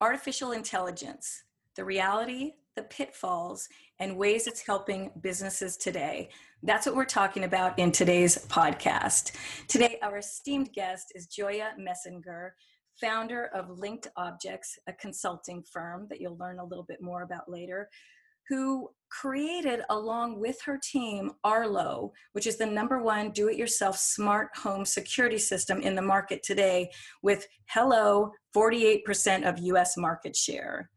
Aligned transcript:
artificial 0.00 0.52
intelligence, 0.52 1.44
the 1.74 1.84
reality, 1.84 2.52
the 2.76 2.82
pitfalls, 2.84 3.68
and 3.98 4.16
ways 4.16 4.46
it's 4.46 4.64
helping 4.64 5.10
businesses 5.20 5.76
today. 5.76 6.28
That's 6.62 6.86
what 6.86 6.94
we're 6.94 7.04
talking 7.04 7.44
about 7.44 7.78
in 7.78 7.90
today's 7.90 8.46
podcast. 8.46 9.32
Today, 9.66 9.98
our 10.02 10.18
esteemed 10.18 10.72
guest 10.72 11.12
is 11.14 11.26
Gioia 11.26 11.70
Messinger, 11.78 12.50
founder 13.00 13.46
of 13.54 13.70
Linked 13.70 14.08
Objects, 14.16 14.78
a 14.86 14.92
consulting 14.92 15.64
firm 15.64 16.06
that 16.10 16.20
you'll 16.20 16.38
learn 16.38 16.60
a 16.60 16.64
little 16.64 16.84
bit 16.84 17.02
more 17.02 17.22
about 17.22 17.50
later, 17.50 17.88
who 18.48 18.88
created, 19.10 19.82
along 19.90 20.38
with 20.38 20.60
her 20.62 20.78
team, 20.82 21.32
Arlo, 21.44 22.12
which 22.32 22.46
is 22.46 22.56
the 22.56 22.66
number 22.66 23.02
one 23.02 23.30
do 23.30 23.48
it 23.48 23.56
yourself 23.56 23.96
smart 23.96 24.48
home 24.56 24.84
security 24.84 25.38
system 25.38 25.80
in 25.80 25.94
the 25.94 26.02
market 26.02 26.42
today, 26.42 26.90
with 27.22 27.46
hello, 27.70 28.32
48% 28.54 29.48
of 29.48 29.58
US 29.58 29.96
market 29.96 30.36
share. 30.36 30.90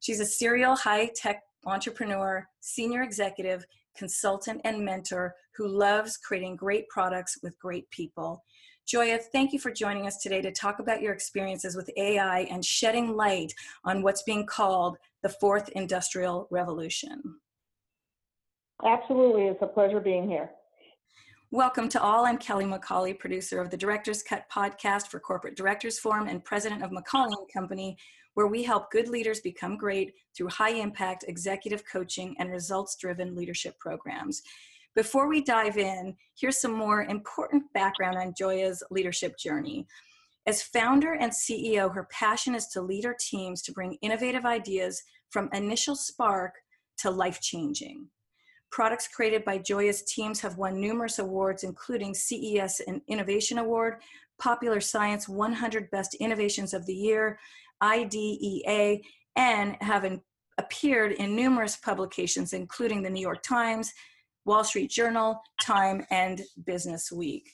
She's 0.00 0.20
a 0.20 0.26
serial 0.26 0.76
high 0.76 1.10
tech 1.14 1.42
entrepreneur, 1.66 2.46
senior 2.60 3.02
executive, 3.02 3.64
consultant, 3.96 4.60
and 4.64 4.84
mentor 4.84 5.34
who 5.56 5.66
loves 5.66 6.16
creating 6.16 6.56
great 6.56 6.88
products 6.88 7.38
with 7.42 7.58
great 7.58 7.90
people. 7.90 8.44
Gioia, 8.88 9.20
thank 9.20 9.52
you 9.52 9.58
for 9.58 9.70
joining 9.70 10.06
us 10.06 10.16
today 10.16 10.40
to 10.40 10.50
talk 10.50 10.78
about 10.78 11.02
your 11.02 11.12
experiences 11.12 11.76
with 11.76 11.90
AI 11.98 12.48
and 12.50 12.64
shedding 12.64 13.14
light 13.14 13.52
on 13.84 14.02
what's 14.02 14.22
being 14.22 14.46
called 14.46 14.96
the 15.22 15.28
fourth 15.28 15.68
industrial 15.70 16.48
revolution. 16.50 17.20
Absolutely. 18.82 19.42
It's 19.42 19.60
a 19.60 19.66
pleasure 19.66 20.00
being 20.00 20.26
here. 20.26 20.48
Welcome 21.50 21.90
to 21.90 22.00
all. 22.00 22.24
I'm 22.24 22.38
Kelly 22.38 22.64
McCauley, 22.64 23.18
producer 23.18 23.60
of 23.60 23.68
the 23.68 23.76
Director's 23.76 24.22
Cut 24.22 24.44
podcast 24.50 25.08
for 25.08 25.20
Corporate 25.20 25.56
Directors 25.56 25.98
Forum 25.98 26.26
and 26.26 26.42
president 26.42 26.82
of 26.82 26.90
McCauley 26.90 27.36
and 27.36 27.52
Company, 27.52 27.94
where 28.34 28.46
we 28.46 28.62
help 28.62 28.90
good 28.90 29.08
leaders 29.08 29.40
become 29.40 29.76
great 29.76 30.14
through 30.34 30.48
high 30.48 30.72
impact 30.72 31.26
executive 31.28 31.82
coaching 31.84 32.34
and 32.38 32.50
results 32.50 32.96
driven 32.96 33.36
leadership 33.36 33.78
programs. 33.78 34.40
Before 34.94 35.28
we 35.28 35.42
dive 35.42 35.78
in, 35.78 36.16
here's 36.38 36.60
some 36.60 36.72
more 36.72 37.04
important 37.04 37.64
background 37.72 38.16
on 38.16 38.32
Gioia's 38.32 38.82
leadership 38.90 39.38
journey. 39.38 39.86
As 40.46 40.62
founder 40.62 41.14
and 41.14 41.30
CEO, 41.30 41.94
her 41.94 42.08
passion 42.10 42.54
is 42.54 42.66
to 42.68 42.80
lead 42.80 43.04
her 43.04 43.16
teams 43.18 43.62
to 43.62 43.72
bring 43.72 43.98
innovative 44.02 44.44
ideas 44.46 45.02
from 45.30 45.50
initial 45.52 45.94
spark 45.94 46.54
to 46.98 47.10
life 47.10 47.40
changing. 47.40 48.08
Products 48.70 49.08
created 49.08 49.44
by 49.44 49.58
Gioia's 49.58 50.02
teams 50.02 50.40
have 50.40 50.58
won 50.58 50.80
numerous 50.80 51.18
awards, 51.18 51.64
including 51.64 52.14
CES 52.14 52.80
and 52.86 53.00
Innovation 53.08 53.58
Award, 53.58 54.02
Popular 54.40 54.80
Science 54.80 55.28
100 55.28 55.90
Best 55.90 56.14
Innovations 56.14 56.74
of 56.74 56.84
the 56.86 56.94
Year, 56.94 57.38
IDEA, 57.82 58.98
and 59.36 59.76
have 59.80 60.20
appeared 60.58 61.12
in 61.12 61.36
numerous 61.36 61.76
publications, 61.76 62.52
including 62.52 63.02
the 63.02 63.10
New 63.10 63.20
York 63.20 63.42
Times, 63.42 63.92
Wall 64.44 64.64
Street 64.64 64.90
Journal, 64.90 65.40
Time, 65.60 66.04
and 66.10 66.42
Business 66.64 67.12
Week. 67.12 67.50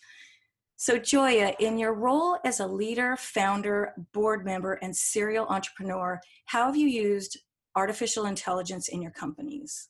So, 0.77 0.99
Gioia, 0.99 1.55
in 1.61 1.79
your 1.79 1.95
role 1.95 2.39
as 2.45 2.61
a 2.61 2.67
leader, 2.67 3.17
founder, 3.17 3.95
board 4.13 4.45
member, 4.45 4.75
and 4.75 4.95
serial 4.95 5.47
entrepreneur, 5.47 6.21
how 6.47 6.67
have 6.67 6.77
you 6.77 6.89
used 6.89 7.39
artificial 7.77 8.27
intelligence 8.27 8.89
in 8.89 9.01
your 9.01 9.13
companies? 9.13 9.89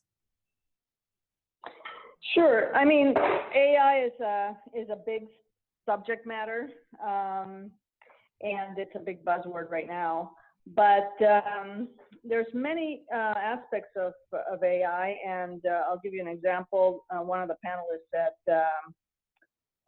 Sure. 2.33 2.75
I 2.75 2.85
mean, 2.85 3.13
AI 3.17 4.05
is 4.05 4.19
a 4.21 4.57
is 4.73 4.89
a 4.89 4.97
big 5.05 5.23
subject 5.85 6.25
matter, 6.25 6.69
um, 7.03 7.71
and 8.41 8.77
it's 8.77 8.95
a 8.95 8.99
big 8.99 9.23
buzzword 9.23 9.69
right 9.69 9.87
now. 9.87 10.31
But 10.73 11.13
um, 11.21 11.89
there's 12.27 12.47
many 12.53 13.03
uh, 13.13 13.33
aspects 13.37 13.91
of, 13.95 14.13
of 14.51 14.63
AI, 14.63 15.15
and 15.25 15.61
uh, 15.65 15.83
I'll 15.87 15.99
give 16.03 16.13
you 16.13 16.21
an 16.21 16.27
example. 16.27 17.05
Uh, 17.09 17.21
one 17.21 17.41
of 17.41 17.47
the 17.47 17.55
panelists 17.65 18.19
at 18.19 18.53
um, 18.53 18.93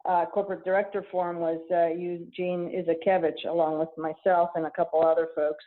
uh, 0.08 0.26
Corporate 0.26 0.64
Director 0.64 1.04
Forum 1.10 1.38
was 1.38 1.60
uh, 1.72 1.88
Eugene 1.88 2.70
Izhikevich, 2.70 3.48
along 3.48 3.78
with 3.78 3.88
myself 3.96 4.50
and 4.54 4.66
a 4.66 4.70
couple 4.70 5.04
other 5.04 5.28
folks. 5.34 5.64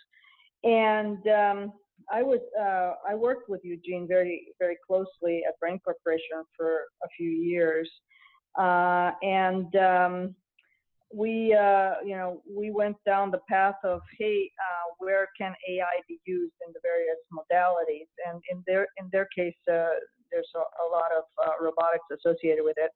And 0.64 1.18
um, 1.28 1.74
I 2.12 2.24
was 2.24 2.40
uh, 2.60 2.94
I 3.08 3.16
worked 3.16 3.50
with 3.50 3.62
Eugene 3.64 4.08
very 4.08 4.48
very 4.60 4.78
closely 4.88 5.44
at 5.48 5.60
Brain 5.60 5.80
Corporation 5.84 6.44
for 6.56 6.82
a 7.04 7.08
few 7.18 7.30
years, 7.30 7.90
and 8.58 9.76
um, 9.76 10.36
we, 11.14 11.54
uh, 11.54 11.96
you 12.06 12.16
know, 12.16 12.42
we 12.50 12.72
went 12.72 12.98
down 13.06 13.32
the 13.32 13.42
path 13.50 13.76
of, 13.84 14.02
hey, 14.18 14.50
uh, 14.60 14.94
where 14.98 15.28
can 15.38 15.54
AI 15.70 16.02
be 16.08 16.20
used 16.26 16.54
in 16.66 16.74
the 16.74 16.80
various 16.82 17.18
modalities? 17.34 18.08
And 18.28 18.42
in 18.52 18.64
their 18.66 18.88
in 18.98 19.10
their 19.12 19.28
case, 19.36 19.56
uh, 19.70 20.00
there's 20.32 20.50
a, 20.56 20.60
a, 20.60 20.88
lot 20.92 21.12
of 21.18 21.24
uh, 21.46 21.64
robotics 21.64 22.06
associated 22.14 22.64
with 22.64 22.78
it 22.78 22.92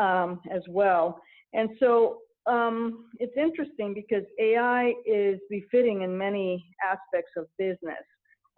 um, 0.00 0.40
as 0.50 0.62
well. 0.68 1.20
And 1.54 1.70
so 1.78 2.18
um, 2.46 3.06
it's 3.20 3.36
interesting 3.36 3.94
because 3.94 4.24
AI 4.40 4.94
is 5.06 5.38
befitting 5.50 6.02
in 6.02 6.16
many 6.16 6.66
aspects 6.84 7.32
of 7.36 7.46
business. 7.58 8.04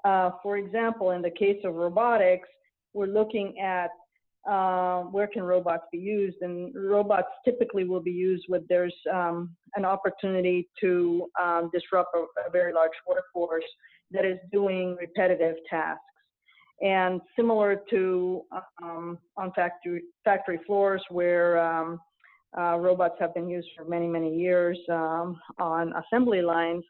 Uh, 0.04 0.30
for 0.42 0.56
example, 0.56 1.10
in 1.10 1.20
the 1.20 1.30
case 1.30 1.58
of 1.64 1.74
robotics, 1.74 2.48
we're 2.94 3.06
looking 3.06 3.58
at 3.60 3.90
uh, 4.48 5.02
where 5.02 5.26
can 5.26 5.42
robots 5.42 5.84
be 5.92 5.98
used? 5.98 6.38
And 6.40 6.74
robots 6.74 7.28
typically 7.44 7.84
will 7.84 8.00
be 8.00 8.10
used 8.10 8.44
when 8.48 8.64
there's 8.68 8.94
um, 9.12 9.54
an 9.76 9.84
opportunity 9.84 10.68
to 10.80 11.26
um, 11.40 11.70
disrupt 11.72 12.14
a, 12.14 12.20
a, 12.46 12.50
very 12.50 12.72
large 12.72 12.90
workforce 13.06 13.64
that 14.10 14.24
is 14.24 14.38
doing 14.50 14.96
repetitive 14.98 15.56
tasks. 15.68 16.00
And 16.80 17.20
similar 17.36 17.82
to 17.90 18.42
um, 18.82 19.18
on 19.36 19.52
factory, 19.52 20.02
factory 20.24 20.58
floors 20.66 21.02
where 21.10 21.58
um, 21.58 22.00
uh, 22.58 22.78
robots 22.78 23.16
have 23.20 23.34
been 23.34 23.48
used 23.48 23.68
for 23.76 23.84
many, 23.84 24.06
many 24.06 24.34
years 24.34 24.78
um, 24.90 25.38
on 25.58 25.92
assembly 25.92 26.40
lines, 26.40 26.84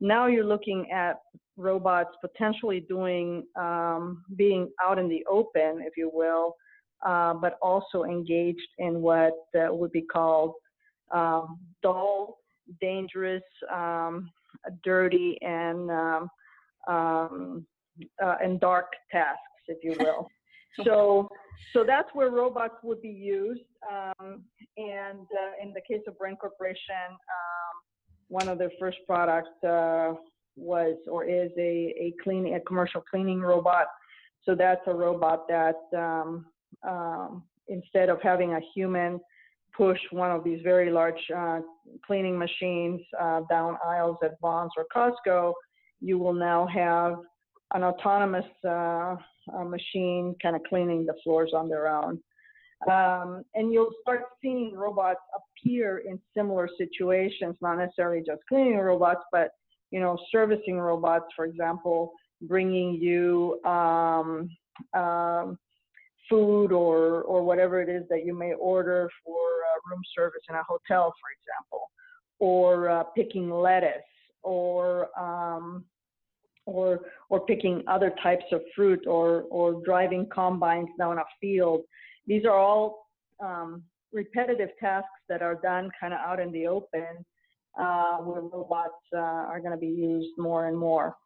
now 0.00 0.26
you're 0.26 0.44
looking 0.44 0.90
at 0.90 1.20
robots 1.56 2.10
potentially 2.20 2.80
doing, 2.88 3.44
um, 3.56 4.24
being 4.36 4.70
out 4.84 4.98
in 4.98 5.08
the 5.08 5.24
open, 5.30 5.82
if 5.82 5.96
you 5.96 6.10
will, 6.12 6.56
uh, 7.04 7.34
but 7.34 7.58
also 7.62 8.04
engaged 8.04 8.68
in 8.78 9.00
what 9.00 9.34
uh, 9.58 9.72
would 9.72 9.92
be 9.92 10.02
called 10.02 10.54
um, 11.12 11.58
dull, 11.82 12.38
dangerous, 12.80 13.42
um, 13.72 14.30
dirty, 14.82 15.38
and 15.42 15.90
um, 15.90 16.28
um 16.88 17.66
uh, 18.22 18.36
and 18.42 18.60
dark 18.60 18.86
tasks, 19.10 19.40
if 19.68 19.78
you 19.82 19.94
will. 20.00 20.28
so, 20.84 21.28
so 21.72 21.84
that's 21.86 22.08
where 22.12 22.30
robots 22.30 22.74
would 22.82 23.00
be 23.00 23.08
used. 23.08 23.62
Um, 23.90 24.42
and 24.76 25.20
uh, 25.20 25.62
in 25.62 25.72
the 25.72 25.80
case 25.80 26.02
of 26.08 26.18
Brain 26.18 26.36
Corporation, 26.36 27.06
um, 27.08 27.76
one 28.28 28.48
of 28.48 28.58
their 28.58 28.72
first 28.80 28.98
products 29.06 29.50
uh, 29.66 30.14
was 30.56 30.96
or 31.08 31.24
is 31.24 31.50
a, 31.58 31.94
a 31.98 32.14
cleaning, 32.22 32.54
a 32.54 32.60
commercial 32.60 33.00
cleaning 33.00 33.40
robot. 33.40 33.86
So 34.44 34.54
that's 34.54 34.80
a 34.86 34.94
robot 34.94 35.46
that 35.48 35.76
um, 35.96 36.46
um, 36.86 37.42
instead 37.68 38.08
of 38.08 38.20
having 38.22 38.52
a 38.54 38.60
human 38.74 39.20
push 39.76 39.98
one 40.12 40.30
of 40.30 40.44
these 40.44 40.60
very 40.62 40.90
large 40.90 41.18
uh, 41.36 41.60
cleaning 42.06 42.38
machines 42.38 43.00
uh, 43.20 43.40
down 43.50 43.76
aisles 43.84 44.16
at 44.22 44.38
Vons 44.40 44.70
or 44.76 44.86
Costco, 44.94 45.52
you 46.00 46.18
will 46.18 46.32
now 46.32 46.66
have 46.66 47.16
an 47.72 47.82
autonomous 47.82 48.44
uh, 48.68 49.16
machine 49.64 50.34
kind 50.40 50.54
of 50.54 50.62
cleaning 50.68 51.04
the 51.04 51.14
floors 51.24 51.52
on 51.54 51.68
their 51.68 51.88
own. 51.88 52.20
Um, 52.90 53.42
and 53.54 53.72
you'll 53.72 53.90
start 54.02 54.24
seeing 54.42 54.74
robots 54.74 55.20
appear 55.34 56.02
in 56.06 56.20
similar 56.36 56.68
situations, 56.76 57.56
not 57.60 57.78
necessarily 57.78 58.22
just 58.24 58.42
cleaning 58.48 58.76
robots, 58.76 59.22
but 59.32 59.50
you 59.90 60.00
know, 60.00 60.18
servicing 60.30 60.78
robots, 60.78 61.26
for 61.34 61.44
example, 61.44 62.12
bringing 62.42 62.94
you 62.94 63.60
um, 63.64 64.50
um, 64.92 65.58
food 66.28 66.72
or 66.72 67.22
or 67.22 67.42
whatever 67.42 67.80
it 67.80 67.88
is 67.88 68.02
that 68.08 68.24
you 68.24 68.36
may 68.36 68.54
order 68.54 69.10
for 69.24 69.44
room 69.90 70.02
service 70.16 70.42
in 70.48 70.54
a 70.54 70.62
hotel, 70.62 71.12
for 71.20 71.28
example, 71.36 71.90
or 72.38 72.88
uh, 72.88 73.04
picking 73.16 73.50
lettuce, 73.50 74.02
or 74.42 75.08
um, 75.18 75.84
or 76.66 77.00
or 77.28 77.40
picking 77.46 77.82
other 77.86 78.12
types 78.22 78.44
of 78.52 78.62
fruit, 78.74 79.06
or 79.06 79.42
or 79.50 79.82
driving 79.84 80.26
combines 80.32 80.88
down 80.98 81.18
a 81.18 81.24
field. 81.40 81.82
These 82.26 82.44
are 82.44 82.56
all 82.56 83.06
um, 83.42 83.82
repetitive 84.12 84.70
tasks 84.80 85.08
that 85.28 85.42
are 85.42 85.56
done 85.56 85.90
kind 86.00 86.14
of 86.14 86.20
out 86.20 86.40
in 86.40 86.52
the 86.52 86.66
open, 86.66 87.24
uh, 87.78 88.18
where 88.18 88.42
robots 88.42 88.92
uh, 89.14 89.18
are 89.18 89.60
going 89.60 89.72
to 89.72 89.78
be 89.78 89.86
used 89.86 90.36
more 90.38 90.66
and 90.66 90.78
more. 90.78 91.16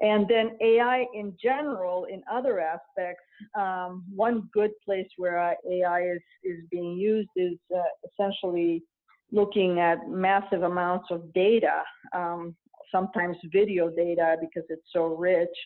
And 0.00 0.26
then 0.28 0.56
AI 0.60 1.06
in 1.14 1.36
general, 1.40 2.06
in 2.06 2.22
other 2.30 2.60
aspects, 2.60 3.22
um, 3.56 4.04
one 4.14 4.48
good 4.52 4.72
place 4.84 5.06
where 5.16 5.38
AI 5.38 6.02
is, 6.02 6.22
is 6.42 6.58
being 6.70 6.96
used 6.96 7.30
is 7.36 7.56
uh, 7.74 7.80
essentially 8.10 8.82
looking 9.30 9.78
at 9.78 10.08
massive 10.08 10.62
amounts 10.62 11.06
of 11.10 11.32
data. 11.32 11.82
Um, 12.14 12.56
sometimes 12.94 13.36
video 13.52 13.90
data 13.90 14.36
because 14.40 14.64
it's 14.68 14.86
so 14.92 15.06
rich 15.06 15.56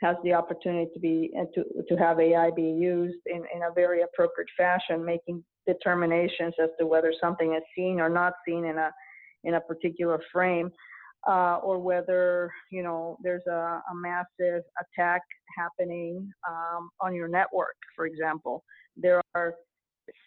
has 0.00 0.16
the 0.22 0.32
opportunity 0.32 0.88
to 0.94 1.00
be 1.00 1.30
uh, 1.38 1.44
to 1.54 1.64
to 1.88 1.96
have 1.96 2.20
AI 2.20 2.50
be 2.54 2.62
used 2.62 3.18
in, 3.26 3.42
in 3.54 3.62
a 3.62 3.72
very 3.74 4.02
appropriate 4.02 4.48
fashion, 4.56 5.04
making 5.04 5.42
determinations 5.66 6.54
as 6.62 6.70
to 6.78 6.86
whether 6.86 7.12
something 7.20 7.54
is 7.54 7.62
seen 7.76 8.00
or 8.00 8.08
not 8.08 8.32
seen 8.46 8.64
in 8.64 8.78
a 8.78 8.90
in 9.44 9.54
a 9.54 9.60
particular 9.60 10.20
frame, 10.32 10.70
uh, 11.28 11.56
or 11.62 11.78
whether 11.78 12.50
you 12.70 12.82
know 12.82 13.18
there's 13.22 13.46
a, 13.46 13.82
a 13.90 13.94
massive 13.94 14.62
attack 14.80 15.22
happening 15.56 16.30
um, 16.48 16.90
on 17.00 17.14
your 17.14 17.28
network, 17.28 17.76
for 17.94 18.06
example. 18.06 18.64
There 18.96 19.20
are 19.34 19.54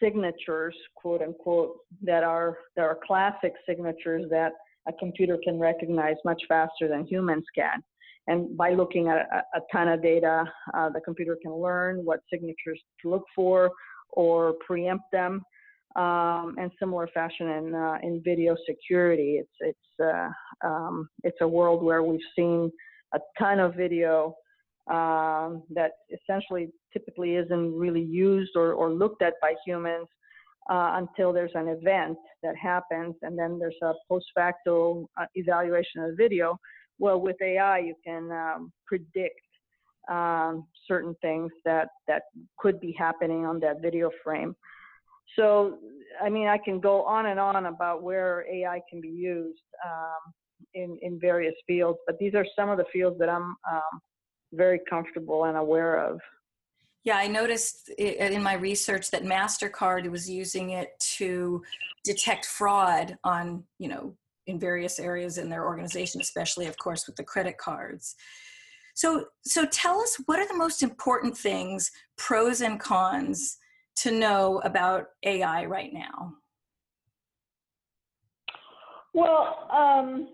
signatures, 0.01 0.75
quote 0.95 1.21
unquote, 1.21 1.77
that 2.03 2.23
are 2.23 2.57
that 2.75 2.83
are 2.83 2.99
classic 3.05 3.53
signatures 3.67 4.25
that 4.29 4.53
a 4.87 4.93
computer 4.93 5.37
can 5.43 5.59
recognize 5.59 6.15
much 6.25 6.41
faster 6.47 6.87
than 6.87 7.05
humans 7.05 7.45
can. 7.55 7.81
And 8.27 8.55
by 8.55 8.73
looking 8.73 9.07
at 9.07 9.17
a, 9.17 9.57
a 9.57 9.61
ton 9.71 9.87
of 9.87 10.01
data, 10.01 10.43
uh, 10.73 10.89
the 10.89 11.01
computer 11.01 11.37
can 11.41 11.53
learn 11.53 12.05
what 12.05 12.19
signatures 12.31 12.79
to 13.01 13.09
look 13.09 13.23
for 13.35 13.71
or 14.11 14.53
preempt 14.65 15.05
them. 15.11 15.41
Um, 15.95 16.55
and 16.57 16.71
similar 16.79 17.09
fashion 17.13 17.49
in 17.49 17.75
uh, 17.75 17.97
in 18.01 18.21
video 18.23 18.55
security, 18.65 19.41
it's 19.41 19.49
it's 19.59 19.99
uh, 20.01 20.29
um, 20.65 21.09
it's 21.23 21.37
a 21.41 21.47
world 21.47 21.83
where 21.83 22.01
we've 22.01 22.19
seen 22.33 22.71
a 23.13 23.19
ton 23.37 23.59
of 23.59 23.75
video 23.75 24.35
um, 24.89 25.63
that 25.69 25.91
essentially 26.11 26.69
typically 26.93 27.35
isn't 27.35 27.77
really 27.77 28.01
used 28.01 28.51
or, 28.55 28.73
or 28.73 28.91
looked 28.91 29.21
at 29.21 29.33
by 29.41 29.53
humans 29.65 30.07
uh, 30.69 30.93
until 30.95 31.33
there's 31.33 31.51
an 31.55 31.67
event 31.67 32.17
that 32.43 32.55
happens, 32.55 33.15
and 33.21 33.37
then 33.37 33.59
there's 33.59 33.75
a 33.83 33.93
post 34.07 34.25
facto 34.35 35.09
uh, 35.19 35.25
evaluation 35.35 36.03
of 36.03 36.11
the 36.11 36.15
video. 36.15 36.57
Well, 36.99 37.19
with 37.19 37.35
AI, 37.41 37.79
you 37.79 37.95
can 38.05 38.31
um, 38.31 38.71
predict 38.85 39.39
um, 40.09 40.67
certain 40.87 41.15
things 41.21 41.51
that 41.65 41.89
that 42.07 42.23
could 42.57 42.79
be 42.79 42.95
happening 42.97 43.45
on 43.45 43.59
that 43.61 43.81
video 43.81 44.09
frame. 44.23 44.55
So, 45.37 45.77
I 46.21 46.29
mean, 46.29 46.47
I 46.47 46.57
can 46.57 46.79
go 46.79 47.03
on 47.03 47.27
and 47.27 47.39
on 47.39 47.65
about 47.65 48.03
where 48.03 48.45
AI 48.51 48.81
can 48.89 49.01
be 49.01 49.09
used 49.09 49.61
um, 49.85 50.33
in 50.73 50.97
in 51.01 51.19
various 51.19 51.55
fields, 51.67 51.99
but 52.05 52.17
these 52.19 52.35
are 52.35 52.45
some 52.55 52.69
of 52.69 52.77
the 52.77 52.85
fields 52.91 53.17
that 53.19 53.29
I'm 53.29 53.55
um, 53.71 54.01
very 54.53 54.79
comfortable 54.89 55.45
and 55.45 55.57
aware 55.57 56.05
of. 56.05 56.19
Yeah, 57.03 57.17
I 57.17 57.27
noticed 57.27 57.89
in 57.97 58.43
my 58.43 58.53
research 58.53 59.09
that 59.09 59.23
Mastercard 59.23 60.09
was 60.11 60.29
using 60.29 60.71
it 60.71 60.89
to 61.17 61.63
detect 62.03 62.45
fraud 62.45 63.17
on, 63.23 63.63
you 63.79 63.87
know, 63.87 64.15
in 64.45 64.59
various 64.59 64.99
areas 64.99 65.39
in 65.39 65.49
their 65.49 65.65
organization, 65.65 66.21
especially, 66.21 66.67
of 66.67 66.77
course, 66.77 67.07
with 67.07 67.15
the 67.15 67.23
credit 67.23 67.57
cards. 67.57 68.15
So, 68.93 69.25
so 69.43 69.65
tell 69.65 69.99
us 69.99 70.19
what 70.25 70.37
are 70.37 70.47
the 70.47 70.57
most 70.57 70.83
important 70.83 71.35
things, 71.35 71.89
pros 72.17 72.61
and 72.61 72.79
cons, 72.79 73.57
to 73.97 74.11
know 74.11 74.61
about 74.63 75.07
AI 75.23 75.65
right 75.65 75.93
now? 75.93 76.33
Well, 79.13 79.67
um, 79.71 80.29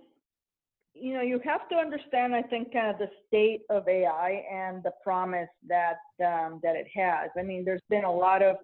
you 0.93 1.13
know, 1.13 1.21
you 1.21 1.39
have 1.43 1.67
to 1.69 1.75
understand, 1.75 2.35
I 2.35 2.41
think, 2.41 2.73
kind 2.73 2.89
of 2.89 2.97
the 2.97 3.09
state 3.27 3.61
of 3.69 3.87
AI 3.87 4.43
and 4.51 4.83
the 4.83 4.91
promise 5.03 5.49
that 5.67 5.97
um, 6.25 6.59
that 6.63 6.75
it 6.75 6.87
has. 6.95 7.29
I 7.37 7.43
mean, 7.43 7.63
there's 7.65 7.81
been 7.89 8.03
a 8.03 8.11
lot 8.11 8.41
of 8.41 8.57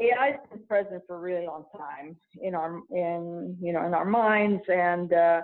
AI 0.00 0.32
has 0.32 0.40
been 0.50 0.66
present 0.66 1.02
for 1.06 1.16
a 1.16 1.20
really 1.20 1.46
long 1.46 1.64
time 1.76 2.16
in 2.40 2.54
our 2.54 2.80
in 2.90 3.56
you 3.60 3.72
know 3.72 3.86
in 3.86 3.94
our 3.94 4.04
minds 4.04 4.62
and 4.68 5.12
uh, 5.12 5.40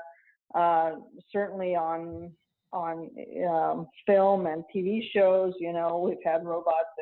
uh, 0.55 0.93
certainly 1.31 1.75
on 1.75 2.33
on 2.73 3.11
um, 3.49 3.89
film 4.07 4.47
and 4.47 4.65
TV 4.75 5.01
shows. 5.13 5.55
You 5.59 5.73
know, 5.73 5.99
we've 5.99 6.25
had 6.25 6.45
robots 6.45 6.95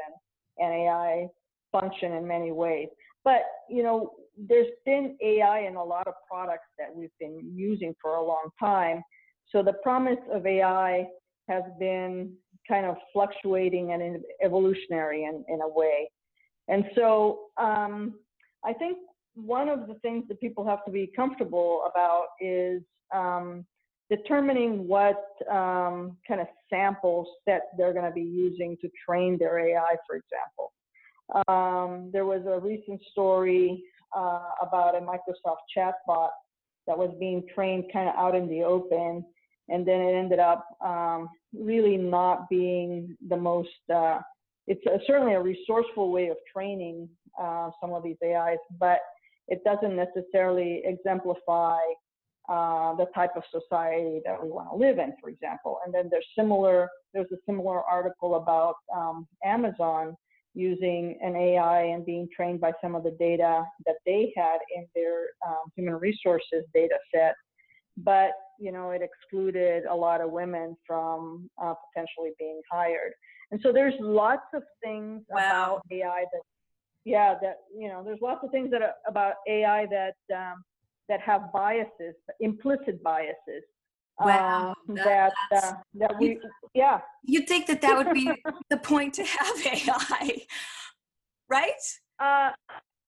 and, 0.58 0.66
and 0.66 0.82
AI 0.82 1.28
function 1.80 2.12
in 2.12 2.26
many 2.26 2.52
ways. 2.52 2.88
But 3.24 3.42
you 3.68 3.82
know, 3.82 4.12
there's 4.36 4.68
been 4.84 5.16
AI 5.22 5.60
in 5.60 5.76
a 5.76 5.84
lot 5.84 6.06
of 6.06 6.14
products 6.30 6.68
that 6.78 6.94
we've 6.94 7.16
been 7.18 7.52
using 7.54 7.94
for 8.00 8.16
a 8.16 8.24
long 8.24 8.48
time. 8.60 9.02
So 9.50 9.62
the 9.62 9.74
promise 9.82 10.18
of 10.32 10.46
AI 10.46 11.06
has 11.48 11.62
been 11.78 12.32
kind 12.68 12.86
of 12.86 12.96
fluctuating 13.12 13.92
and 13.92 14.22
evolutionary 14.44 15.24
in, 15.24 15.44
in 15.48 15.60
a 15.60 15.68
way. 15.68 16.10
And 16.68 16.84
so 16.96 17.40
um, 17.56 18.14
I 18.64 18.72
think 18.72 18.98
one 19.34 19.68
of 19.68 19.86
the 19.86 19.94
things 19.94 20.24
that 20.28 20.40
people 20.40 20.66
have 20.66 20.84
to 20.84 20.90
be 20.90 21.10
comfortable 21.14 21.82
about 21.88 22.26
is 22.40 22.82
um, 23.14 23.64
determining 24.10 24.88
what 24.88 25.22
um, 25.50 26.16
kind 26.26 26.40
of 26.40 26.46
samples 26.70 27.28
that 27.46 27.62
they're 27.76 27.92
going 27.92 28.04
to 28.04 28.10
be 28.10 28.22
using 28.22 28.76
to 28.80 28.88
train 29.08 29.36
their 29.38 29.58
AI, 29.58 29.96
for 30.06 30.16
example. 30.16 30.72
Um, 31.48 32.10
there 32.12 32.24
was 32.24 32.42
a 32.46 32.60
recent 32.60 33.00
story 33.10 33.82
uh, 34.16 34.40
about 34.62 34.94
a 34.94 35.00
Microsoft 35.00 35.64
chatbot 35.76 36.28
that 36.86 36.96
was 36.96 37.14
being 37.18 37.42
trained 37.54 37.84
kind 37.92 38.08
of 38.08 38.14
out 38.16 38.34
in 38.34 38.48
the 38.48 38.62
open, 38.62 39.24
and 39.68 39.86
then 39.86 40.00
it 40.00 40.14
ended 40.14 40.38
up 40.38 40.66
um, 40.84 41.28
really 41.52 41.96
not 41.96 42.48
being 42.48 43.16
the 43.28 43.36
most. 43.36 43.68
Uh, 43.92 44.20
it's 44.68 44.84
a, 44.86 44.98
certainly 45.06 45.34
a 45.34 45.40
resourceful 45.40 46.12
way 46.12 46.28
of 46.28 46.36
training 46.52 47.08
uh, 47.40 47.70
some 47.80 47.92
of 47.92 48.02
these 48.02 48.16
AIs, 48.24 48.58
but 48.78 49.00
it 49.48 49.62
doesn't 49.64 49.96
necessarily 49.96 50.82
exemplify 50.84 51.78
uh, 52.48 52.94
the 52.94 53.06
type 53.14 53.32
of 53.36 53.42
society 53.50 54.20
that 54.24 54.40
we 54.40 54.48
want 54.48 54.70
to 54.70 54.76
live 54.76 54.98
in, 54.98 55.12
for 55.20 55.28
example. 55.28 55.78
And 55.84 55.92
then 55.92 56.08
there's 56.10 56.26
similar. 56.38 56.88
There's 57.12 57.30
a 57.32 57.36
similar 57.44 57.82
article 57.82 58.36
about 58.36 58.76
um, 58.94 59.26
Amazon 59.44 60.16
using 60.56 61.18
an 61.22 61.36
AI 61.36 61.82
and 61.82 62.04
being 62.04 62.26
trained 62.34 62.60
by 62.60 62.72
some 62.82 62.94
of 62.94 63.04
the 63.04 63.10
data 63.12 63.62
that 63.84 63.96
they 64.06 64.32
had 64.34 64.58
in 64.74 64.86
their 64.94 65.26
um, 65.46 65.70
human 65.76 65.94
resources 65.94 66.64
data 66.72 66.96
set. 67.14 67.34
But, 67.98 68.30
you 68.58 68.72
know, 68.72 68.90
it 68.90 69.02
excluded 69.02 69.84
a 69.84 69.94
lot 69.94 70.22
of 70.22 70.30
women 70.30 70.76
from 70.86 71.50
uh, 71.62 71.74
potentially 71.92 72.30
being 72.38 72.62
hired. 72.72 73.12
And 73.50 73.60
so 73.62 73.70
there's 73.70 73.94
lots 74.00 74.46
of 74.54 74.62
things 74.82 75.22
wow. 75.28 75.36
about 75.38 75.82
AI 75.92 76.24
that, 76.32 76.42
yeah, 77.04 77.34
that, 77.42 77.56
you 77.76 77.88
know, 77.88 78.02
there's 78.02 78.20
lots 78.22 78.40
of 78.42 78.50
things 78.50 78.70
that 78.70 78.82
are 78.82 78.94
about 79.06 79.34
AI 79.46 79.86
that, 79.86 80.16
um, 80.34 80.64
that 81.08 81.20
have 81.20 81.52
biases, 81.52 82.14
implicit 82.40 83.02
biases 83.02 83.62
Wow, 84.18 84.74
um, 84.88 84.94
that 84.94 85.32
uh, 85.54 85.72
that 85.94 86.12
we 86.18 86.40
yeah. 86.72 87.00
You'd 87.22 87.46
think 87.46 87.66
that 87.66 87.82
that 87.82 87.96
would 87.96 88.14
be 88.14 88.30
the 88.70 88.78
point 88.78 89.14
to 89.14 89.24
have 89.24 89.66
AI, 89.66 90.45
right? 91.48 91.72
Uh, 92.20 92.50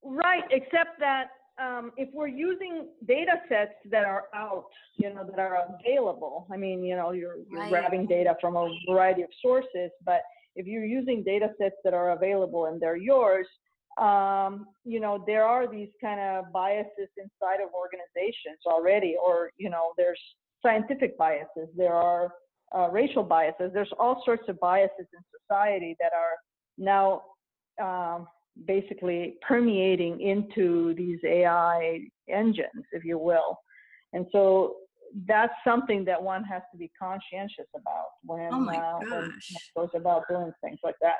right, 0.02 0.44
except 0.50 0.98
that 1.00 1.28
um, 1.60 1.92
if 1.96 2.08
we're 2.12 2.28
using 2.28 2.88
data 3.06 3.40
sets 3.48 3.72
that 3.90 4.04
are 4.04 4.24
out, 4.34 4.66
you 4.96 5.12
know, 5.12 5.24
that 5.28 5.38
are 5.38 5.66
available. 5.80 6.46
I 6.52 6.56
mean, 6.56 6.84
you 6.84 6.94
know, 6.94 7.10
you're 7.12 7.36
you're 7.50 7.62
right. 7.62 7.70
grabbing 7.70 8.06
data 8.06 8.36
from 8.40 8.56
a 8.56 8.68
variety 8.88 9.22
of 9.22 9.30
sources, 9.42 9.90
but 10.04 10.20
if 10.54 10.66
you're 10.66 10.84
using 10.84 11.22
data 11.24 11.50
sets 11.60 11.76
that 11.84 11.94
are 11.94 12.10
available 12.10 12.66
and 12.66 12.80
they're 12.80 12.96
yours, 12.96 13.46
um, 14.00 14.66
you 14.84 15.00
know, 15.00 15.22
there 15.26 15.44
are 15.44 15.66
these 15.70 15.88
kind 16.00 16.20
of 16.20 16.52
biases 16.52 17.08
inside 17.16 17.60
of 17.62 17.70
organizations 17.74 18.58
already, 18.66 19.16
or 19.20 19.50
you 19.56 19.70
know, 19.70 19.92
there's 19.96 20.20
scientific 20.62 21.18
biases, 21.18 21.68
there 21.76 21.94
are 21.94 22.30
uh, 22.76 22.88
racial 22.90 23.24
biases, 23.24 23.70
there's 23.74 23.92
all 23.98 24.22
sorts 24.24 24.44
of 24.48 24.60
biases 24.60 25.06
in 25.12 25.20
society 25.40 25.96
that 26.00 26.12
are 26.12 26.36
now 26.76 27.22
um, 27.80 28.26
basically 28.66 29.36
permeating 29.46 30.20
into 30.20 30.94
these 30.94 31.18
AI 31.24 32.00
engines, 32.28 32.84
if 32.92 33.04
you 33.04 33.18
will. 33.18 33.58
And 34.12 34.26
so 34.32 34.76
that's 35.26 35.52
something 35.64 36.04
that 36.04 36.22
one 36.22 36.44
has 36.44 36.62
to 36.72 36.78
be 36.78 36.90
conscientious 37.00 37.66
about 37.74 38.06
when, 38.24 38.50
oh 38.52 38.68
uh, 38.68 38.98
when 39.00 39.32
goes 39.76 39.88
about 39.94 40.24
doing 40.28 40.52
things 40.62 40.78
like 40.82 40.96
that. 41.00 41.16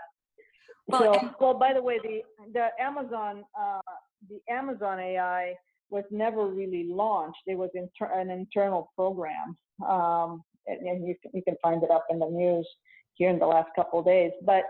Well, 0.87 1.15
so, 1.15 1.35
well, 1.41 1.55
by 1.55 1.75
the 1.75 1.83
way, 1.83 1.99
the 2.03 2.23
the 2.53 2.69
Amazon 2.83 3.45
uh, 3.59 3.81
the 4.29 4.41
Amazon 4.50 4.99
AI 4.99 5.55
was 5.91 6.05
never 6.11 6.47
really 6.47 6.85
launched. 6.88 7.41
It 7.47 7.57
was 7.57 7.71
inter- 7.75 8.12
an 8.19 8.31
internal 8.31 8.91
program, 8.95 9.57
um, 9.87 10.43
and, 10.67 10.87
and, 10.87 11.07
you, 11.07 11.15
can, 11.23 11.31
you 11.35 11.43
can 11.43 11.57
find 11.62 11.83
it 11.83 11.91
up 11.91 12.07
in 12.11 12.19
the 12.19 12.27
news 12.29 12.69
here 13.15 13.31
in 13.31 13.38
the 13.38 13.47
last 13.47 13.69
couple 13.75 14.00
of 14.00 14.05
days. 14.07 14.33
But 14.45 14.65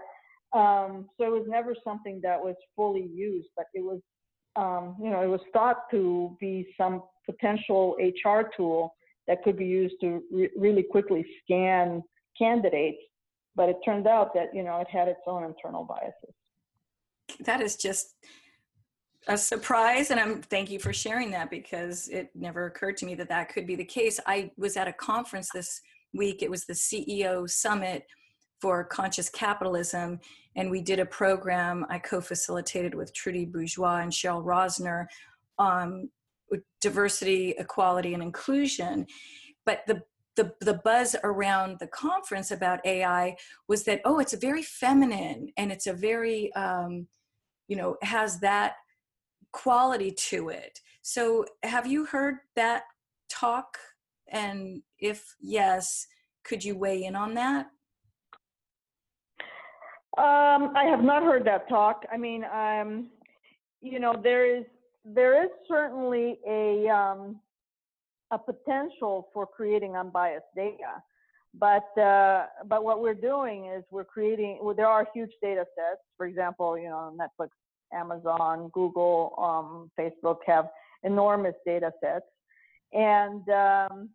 um, 0.52 1.08
so 1.16 1.24
it 1.24 1.30
was 1.30 1.46
never 1.46 1.74
something 1.84 2.20
that 2.22 2.40
was 2.40 2.54
fully 2.74 3.08
used, 3.12 3.48
but 3.56 3.66
it 3.74 3.82
was, 3.82 4.00
um, 4.56 4.96
you 5.02 5.10
know, 5.10 5.22
it 5.22 5.26
was 5.26 5.40
thought 5.52 5.90
to 5.90 6.36
be 6.40 6.74
some 6.76 7.02
potential 7.26 7.96
HR 8.00 8.48
tool 8.56 8.94
that 9.26 9.42
could 9.42 9.56
be 9.56 9.66
used 9.66 9.96
to 10.00 10.22
re- 10.32 10.50
really 10.56 10.82
quickly 10.82 11.26
scan 11.44 12.02
candidates. 12.36 12.98
But 13.54 13.68
it 13.68 13.76
turned 13.84 14.06
out 14.06 14.32
that 14.34 14.54
you 14.54 14.62
know 14.62 14.80
it 14.80 14.88
had 14.88 15.08
its 15.08 15.20
own 15.26 15.44
internal 15.44 15.84
biases. 15.84 16.34
That 17.44 17.60
is 17.60 17.76
just 17.76 18.14
a 19.26 19.36
surprise 19.36 20.10
and 20.10 20.18
i'm 20.18 20.40
thank 20.42 20.70
you 20.70 20.78
for 20.78 20.92
sharing 20.92 21.30
that 21.30 21.50
because 21.50 22.08
it 22.08 22.30
never 22.34 22.66
occurred 22.66 22.96
to 22.96 23.04
me 23.04 23.14
that 23.14 23.28
that 23.28 23.48
could 23.48 23.66
be 23.66 23.74
the 23.74 23.84
case 23.84 24.18
i 24.26 24.50
was 24.56 24.76
at 24.76 24.88
a 24.88 24.92
conference 24.92 25.50
this 25.52 25.80
week 26.14 26.42
it 26.42 26.50
was 26.50 26.64
the 26.64 26.72
ceo 26.72 27.48
summit 27.48 28.06
for 28.60 28.84
conscious 28.84 29.28
capitalism 29.28 30.18
and 30.56 30.70
we 30.70 30.80
did 30.80 30.98
a 30.98 31.06
program 31.06 31.86
i 31.88 31.98
co-facilitated 31.98 32.94
with 32.94 33.14
trudy 33.14 33.44
bourgeois 33.44 33.98
and 33.98 34.12
cheryl 34.12 34.44
rosner 34.44 35.06
um, 35.58 36.08
diversity 36.80 37.54
equality 37.58 38.14
and 38.14 38.22
inclusion 38.22 39.06
but 39.64 39.82
the 39.86 40.02
the, 40.38 40.54
the 40.60 40.80
buzz 40.84 41.16
around 41.24 41.80
the 41.80 41.88
conference 41.88 42.52
about 42.52 42.86
AI 42.86 43.36
was 43.66 43.82
that, 43.84 44.00
oh, 44.04 44.20
it's 44.20 44.32
a 44.32 44.38
very 44.38 44.62
feminine 44.62 45.48
and 45.56 45.72
it's 45.72 45.88
a 45.88 45.92
very, 45.92 46.52
um, 46.54 47.08
you 47.66 47.76
know, 47.76 47.96
has 48.02 48.38
that 48.38 48.74
quality 49.52 50.12
to 50.12 50.48
it. 50.48 50.78
So, 51.02 51.44
have 51.64 51.88
you 51.88 52.06
heard 52.06 52.36
that 52.54 52.84
talk? 53.28 53.78
And 54.28 54.82
if 55.00 55.24
yes, 55.40 56.06
could 56.44 56.64
you 56.64 56.76
weigh 56.76 57.02
in 57.02 57.16
on 57.16 57.34
that? 57.34 57.66
Um, 60.16 60.72
I 60.74 60.84
have 60.84 61.04
not 61.04 61.22
heard 61.22 61.44
that 61.44 61.68
talk. 61.68 62.04
I 62.10 62.16
mean, 62.16 62.44
um, 62.44 63.08
you 63.82 64.00
know, 64.00 64.14
there 64.20 64.58
is 64.58 64.64
there 65.04 65.44
is 65.44 65.50
certainly 65.68 66.38
a 66.48 66.88
um, 66.88 67.40
a 68.30 68.38
potential 68.38 69.28
for 69.32 69.46
creating 69.46 69.96
unbiased 69.96 70.46
data, 70.56 71.02
but 71.54 72.00
uh, 72.00 72.46
but 72.66 72.84
what 72.84 73.00
we're 73.00 73.14
doing 73.14 73.66
is 73.66 73.84
we're 73.90 74.04
creating. 74.04 74.58
Well, 74.62 74.74
there 74.74 74.88
are 74.88 75.06
huge 75.14 75.30
data 75.42 75.66
sets. 75.76 76.00
For 76.16 76.26
example, 76.26 76.78
you 76.78 76.88
know, 76.88 77.14
Netflix 77.16 77.50
Amazon, 77.92 78.70
Google, 78.72 79.34
um, 79.38 79.90
Facebook 79.98 80.38
have 80.46 80.68
enormous 81.04 81.54
data 81.66 81.92
sets, 82.02 82.26
and 82.92 83.48
um, 83.50 84.08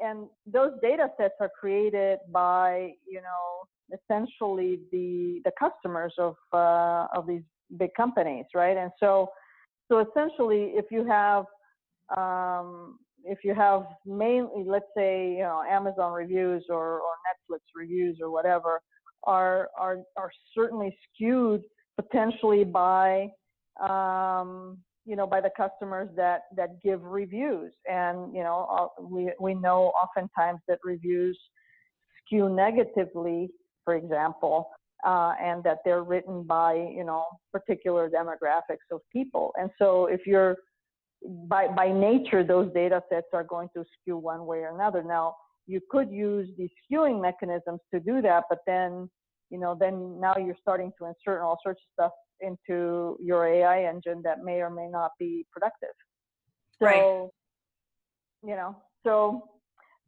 and 0.00 0.26
those 0.46 0.72
data 0.82 1.10
sets 1.18 1.34
are 1.40 1.50
created 1.58 2.18
by 2.30 2.92
you 3.08 3.20
know 3.20 3.66
essentially 3.92 4.80
the 4.92 5.40
the 5.44 5.52
customers 5.58 6.14
of 6.18 6.34
uh, 6.52 7.06
of 7.14 7.26
these 7.26 7.42
big 7.78 7.90
companies, 7.96 8.46
right? 8.54 8.76
And 8.76 8.90
so 9.00 9.28
so 9.88 9.98
essentially, 9.98 10.72
if 10.74 10.86
you 10.90 11.04
have 11.06 11.44
um, 12.16 12.98
if 13.24 13.38
you 13.42 13.54
have 13.54 13.86
mainly, 14.04 14.64
let's 14.64 14.86
say, 14.96 15.32
you 15.32 15.42
know, 15.42 15.62
Amazon 15.68 16.12
reviews 16.12 16.64
or, 16.68 17.00
or 17.00 17.10
Netflix 17.26 17.58
reviews 17.74 18.18
or 18.22 18.30
whatever, 18.30 18.80
are 19.24 19.68
are 19.78 19.98
are 20.16 20.30
certainly 20.54 20.96
skewed 21.04 21.62
potentially 22.00 22.64
by 22.64 23.28
um, 23.80 24.78
you 25.04 25.16
know 25.16 25.26
by 25.26 25.40
the 25.40 25.50
customers 25.56 26.08
that 26.16 26.42
that 26.56 26.80
give 26.82 27.02
reviews 27.02 27.72
and 27.90 28.34
you 28.34 28.42
know 28.42 28.66
uh, 28.70 29.02
we 29.02 29.32
we 29.40 29.54
know 29.54 29.92
oftentimes 30.00 30.60
that 30.68 30.78
reviews 30.84 31.38
skew 32.24 32.48
negatively 32.48 33.48
for 33.86 33.96
example 33.96 34.68
uh, 35.06 35.32
and 35.42 35.64
that 35.64 35.78
they're 35.84 36.02
written 36.02 36.42
by 36.42 36.74
you 36.74 37.04
know 37.04 37.24
particular 37.52 38.10
demographics 38.10 38.86
of 38.92 39.00
people 39.10 39.52
and 39.56 39.70
so 39.78 40.06
if 40.06 40.26
you're 40.26 40.56
by 41.48 41.66
by 41.68 41.90
nature 41.90 42.44
those 42.44 42.70
data 42.74 43.02
sets 43.10 43.28
are 43.32 43.44
going 43.44 43.68
to 43.74 43.82
skew 43.98 44.18
one 44.18 44.44
way 44.44 44.58
or 44.58 44.74
another 44.74 45.02
now 45.02 45.34
you 45.66 45.80
could 45.90 46.10
use 46.10 46.48
these 46.58 46.70
skewing 46.84 47.22
mechanisms 47.22 47.80
to 47.92 47.98
do 48.00 48.20
that 48.20 48.44
but 48.50 48.58
then 48.66 49.08
you 49.50 49.58
know, 49.58 49.76
then 49.78 50.20
now 50.20 50.34
you're 50.36 50.56
starting 50.60 50.92
to 50.98 51.06
insert 51.06 51.40
all 51.42 51.58
sorts 51.62 51.80
of 51.80 52.04
stuff 52.04 52.12
into 52.40 53.16
your 53.22 53.46
AI 53.46 53.84
engine 53.84 54.20
that 54.24 54.44
may 54.44 54.60
or 54.60 54.70
may 54.70 54.88
not 54.88 55.12
be 55.18 55.46
productive. 55.52 55.94
So, 56.78 56.84
right. 56.84 57.28
you 58.42 58.56
know, 58.56 58.76
so 59.04 59.48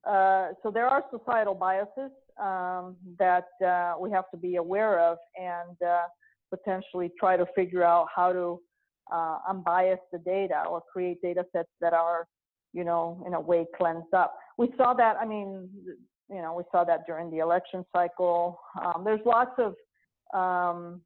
uh, 0.08 0.49
so 0.62 0.70
there 0.70 0.87
are 0.87 1.04
societal 1.11 1.54
biases 1.54 2.11
um, 2.40 2.97
that 3.18 3.49
uh, 3.64 3.95
we 4.00 4.11
have 4.11 4.25
to 4.30 4.37
be 4.37 4.57
aware 4.57 5.00
of 5.00 5.18
and 5.37 5.76
uh, 5.87 6.02
potentially 6.50 7.11
try 7.18 7.37
to 7.37 7.47
figure 7.54 7.85
out 7.85 8.07
how 8.14 8.33
to 8.33 8.61
uh, 9.12 9.38
unbias 9.50 9.99
the 10.12 10.18
data 10.18 10.64
or 10.68 10.83
create 10.92 11.21
data 11.23 11.45
sets 11.52 11.68
that 11.80 11.92
are, 11.92 12.26
you 12.73 12.85
know, 12.85 13.23
in 13.26 13.35
a 13.35 13.40
way 13.40 13.66
cleansed 13.76 14.12
up. 14.14 14.35
We 14.57 14.73
saw 14.76 14.95
that. 14.95 15.16
I 15.21 15.25
mean, 15.26 15.68
you 16.30 16.42
know, 16.42 16.54
we 16.54 16.64
saw 16.71 16.85
that 16.85 17.07
during 17.07 17.30
the 17.30 17.38
election 17.38 17.85
cycle. 17.92 18.61
Um, 18.85 19.02
there's 19.04 19.21
lots 19.25 19.59
of 19.59 19.75
um, 20.38 21.00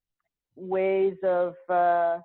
ways 0.56 1.14
of 1.24 1.54
uh, 1.68 2.18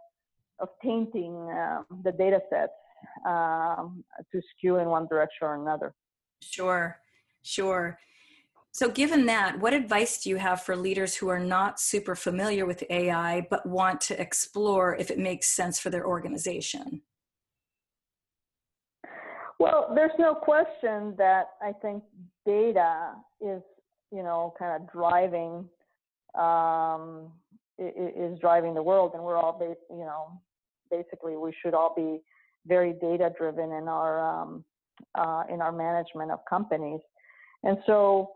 of 0.60 0.70
tainting 0.84 1.50
uh, 1.52 1.84
the 2.04 2.12
data 2.12 2.42
sets 2.50 2.74
um, 3.28 4.04
to 4.32 4.42
skew 4.52 4.78
in 4.78 4.88
one 4.88 5.08
direction 5.08 5.48
or 5.48 5.56
another. 5.56 5.94
Sure, 6.42 6.98
sure. 7.44 8.00
So, 8.72 8.90
given 8.90 9.26
that, 9.26 9.60
what 9.60 9.74
advice 9.74 10.22
do 10.22 10.30
you 10.30 10.36
have 10.38 10.62
for 10.62 10.76
leaders 10.76 11.16
who 11.16 11.30
are 11.30 11.40
not 11.40 11.80
super 11.80 12.16
familiar 12.16 12.66
with 12.66 12.84
AI 12.90 13.48
but 13.50 13.66
want 13.66 14.02
to 14.02 14.22
explore 14.22 14.96
if 14.96 15.10
it 15.10 15.18
makes 15.18 15.48
sense 15.48 15.80
for 15.80 15.90
their 15.90 16.06
organization? 16.06 17.02
Well, 19.60 19.92
there's 19.96 20.12
no 20.20 20.36
question 20.36 21.16
that 21.18 21.48
I 21.62 21.72
think 21.82 22.04
data 22.46 23.14
is, 23.42 23.64
you 24.12 24.22
know, 24.22 24.54
kind 24.60 24.82
of 24.82 24.92
driving 24.92 25.68
um, 26.38 27.32
is 27.80 28.40
driving 28.40 28.74
the 28.74 28.84
world, 28.84 29.12
and 29.14 29.24
we're 29.24 29.38
all, 29.38 29.60
you 29.90 29.98
know, 29.98 30.40
basically 30.92 31.36
we 31.36 31.54
should 31.62 31.74
all 31.74 31.94
be 31.96 32.22
very 32.66 32.94
data 32.94 33.32
driven 33.38 33.72
in 33.72 33.88
our 33.88 34.20
um, 34.20 34.64
uh, 35.16 35.44
in 35.50 35.62
our 35.62 35.72
management 35.72 36.32
of 36.32 36.40
companies, 36.50 37.00
and 37.64 37.78
so 37.86 38.32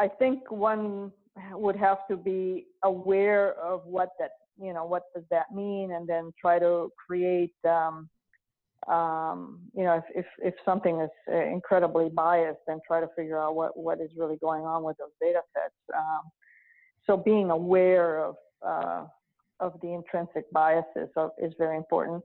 I 0.00 0.08
think 0.08 0.50
one 0.50 1.12
would 1.52 1.76
have 1.76 1.98
to 2.10 2.16
be 2.16 2.66
aware 2.82 3.52
of 3.60 3.84
what 3.84 4.10
that, 4.18 4.30
you 4.60 4.72
know, 4.72 4.84
what 4.84 5.04
does 5.14 5.24
that 5.30 5.48
mean, 5.54 5.92
and 5.92 6.08
then 6.08 6.32
try 6.40 6.58
to 6.58 6.90
create. 7.06 7.54
Um, 7.68 8.08
um, 8.88 9.60
you 9.74 9.84
know, 9.84 9.96
if, 10.02 10.04
if, 10.20 10.26
if 10.42 10.54
something 10.64 11.00
is 11.00 11.10
uh, 11.30 11.44
incredibly 11.44 12.08
biased, 12.08 12.60
then 12.66 12.78
try 12.86 12.98
to 13.00 13.08
figure 13.14 13.38
out 13.38 13.54
what, 13.54 13.76
what 13.76 14.00
is 14.00 14.10
really 14.16 14.38
going 14.38 14.64
on 14.64 14.82
with 14.82 14.96
those 14.96 15.14
data 15.20 15.40
sets. 15.54 15.74
Um, 15.94 16.22
so 17.06 17.16
being 17.16 17.50
aware 17.50 18.24
of, 18.24 18.36
uh, 18.66 19.04
of 19.60 19.74
the 19.82 19.92
intrinsic 19.92 20.50
biases 20.50 21.10
of, 21.16 21.32
is 21.38 21.52
very 21.58 21.76
important. 21.76 22.24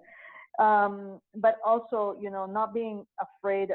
Um, 0.57 1.19
but 1.35 1.57
also, 1.65 2.17
you 2.21 2.31
know, 2.31 2.45
not 2.45 2.73
being 2.73 3.05
afraid 3.19 3.71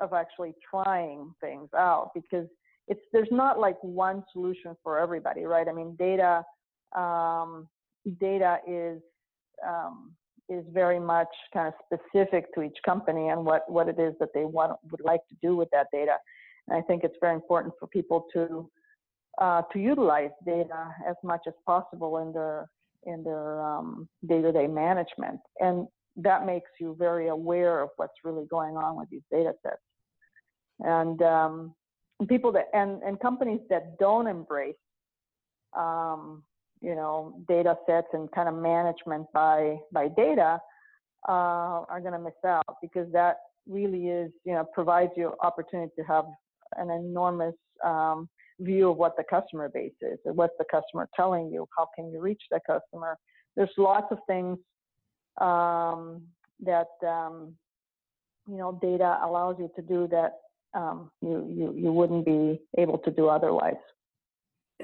of 0.00 0.14
actually 0.14 0.54
trying 0.70 1.34
things 1.42 1.68
out 1.76 2.12
because 2.14 2.48
it's, 2.88 3.00
there's 3.12 3.28
not 3.30 3.58
like 3.58 3.76
one 3.82 4.24
solution 4.32 4.76
for 4.82 4.98
everybody, 4.98 5.44
right? 5.44 5.66
I 5.68 5.72
mean, 5.72 5.96
data, 5.98 6.44
um, 6.96 7.68
data 8.20 8.58
is, 8.66 9.00
um, 9.66 10.12
is 10.48 10.64
very 10.72 11.00
much 11.00 11.28
kind 11.52 11.66
of 11.72 11.74
specific 11.86 12.54
to 12.54 12.62
each 12.62 12.78
company 12.84 13.28
and 13.28 13.44
what, 13.44 13.68
what 13.70 13.88
it 13.88 13.98
is 13.98 14.14
that 14.20 14.28
they 14.32 14.44
want 14.44 14.72
would 14.90 15.00
like 15.00 15.26
to 15.28 15.36
do 15.42 15.56
with 15.56 15.68
that 15.72 15.88
data. 15.92 16.16
And 16.68 16.76
I 16.78 16.82
think 16.82 17.04
it's 17.04 17.16
very 17.20 17.34
important 17.34 17.74
for 17.78 17.86
people 17.88 18.26
to 18.32 18.70
uh, 19.38 19.62
to 19.72 19.78
utilize 19.78 20.30
data 20.46 20.94
as 21.06 21.16
much 21.22 21.42
as 21.46 21.52
possible 21.66 22.18
in 22.18 22.32
their 22.32 22.68
in 23.04 23.22
their 23.22 23.60
um, 23.62 24.08
day-to-day 24.26 24.66
management, 24.66 25.38
and 25.60 25.86
that 26.16 26.46
makes 26.46 26.70
you 26.80 26.96
very 26.98 27.28
aware 27.28 27.82
of 27.82 27.90
what's 27.96 28.14
really 28.24 28.46
going 28.46 28.76
on 28.76 28.96
with 28.96 29.08
these 29.10 29.22
data 29.30 29.52
sets. 29.62 29.76
And 30.80 31.20
um, 31.22 31.74
people 32.28 32.50
that 32.52 32.66
and, 32.72 33.02
and 33.02 33.20
companies 33.20 33.60
that 33.68 33.98
don't 33.98 34.26
embrace 34.26 34.74
um, 35.76 36.42
you 36.80 36.94
know 36.94 37.40
data 37.48 37.76
sets 37.86 38.08
and 38.12 38.30
kind 38.32 38.48
of 38.48 38.54
management 38.54 39.26
by 39.32 39.76
by 39.92 40.08
data 40.08 40.58
uh, 41.28 41.84
are 41.88 42.00
going 42.00 42.12
to 42.12 42.18
miss 42.18 42.32
out 42.46 42.76
because 42.80 43.10
that 43.12 43.36
really 43.68 44.08
is 44.08 44.30
you 44.44 44.52
know 44.52 44.64
provides 44.72 45.12
you 45.16 45.32
opportunity 45.42 45.92
to 45.96 46.04
have 46.04 46.24
an 46.76 46.90
enormous 46.90 47.54
um, 47.84 48.28
view 48.60 48.90
of 48.90 48.96
what 48.96 49.16
the 49.16 49.24
customer 49.28 49.68
base 49.68 49.92
is 50.00 50.18
and 50.24 50.36
what's 50.36 50.54
the 50.58 50.64
customer 50.70 51.08
telling 51.14 51.50
you 51.50 51.68
how 51.76 51.86
can 51.94 52.10
you 52.10 52.20
reach 52.20 52.42
the 52.50 52.60
customer. 52.66 53.18
There's 53.56 53.70
lots 53.76 54.06
of 54.10 54.18
things 54.26 54.58
um, 55.40 56.22
that 56.64 56.88
um, 57.06 57.54
you 58.48 58.56
know 58.56 58.78
data 58.80 59.18
allows 59.22 59.56
you 59.58 59.70
to 59.76 59.82
do 59.82 60.08
that 60.08 60.32
um, 60.76 61.10
you, 61.22 61.46
you 61.56 61.74
you 61.76 61.92
wouldn't 61.92 62.24
be 62.24 62.60
able 62.78 62.98
to 62.98 63.10
do 63.10 63.28
otherwise 63.28 63.74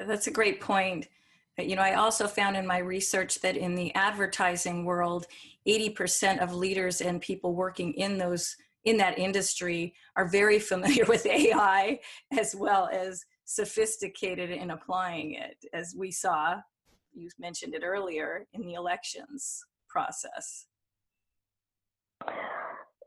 that's 0.07 0.27
a 0.27 0.31
great 0.31 0.61
point 0.61 1.07
you 1.59 1.77
know, 1.77 1.83
I 1.83 1.95
also 1.95 2.27
found 2.27 2.57
in 2.57 2.67
my 2.67 2.79
research 2.79 3.41
that 3.41 3.57
in 3.57 3.75
the 3.75 3.95
advertising 3.95 4.85
world, 4.85 5.27
80% 5.69 6.41
of 6.41 6.55
leaders 6.55 7.01
and 7.01 7.21
people 7.21 7.55
working 7.55 7.93
in 7.95 8.19
those 8.19 8.57
in 8.85 8.97
that 8.97 9.17
industry 9.17 9.95
are 10.17 10.27
very 10.27 10.59
familiar 10.59 11.05
with 11.09 11.25
AI 11.27 12.01
as 12.37 12.55
well 12.55 12.89
as 12.93 13.25
sophisticated 13.45 14.51
in 14.51 14.71
applying 14.71 15.35
it, 15.35 15.57
as 15.73 15.95
we 15.97 16.11
saw, 16.11 16.57
you 17.13 17.29
mentioned 17.39 17.75
it 17.75 17.83
earlier, 17.85 18.47
in 18.55 18.63
the 18.63 18.75
elections 18.75 19.65
process. 19.89 20.67